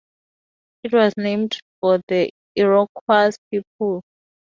It 0.81 0.93
was 0.93 1.13
named 1.15 1.59
for 1.79 2.01
the 2.07 2.31
Iroquois 2.55 3.37
people. 3.51 4.01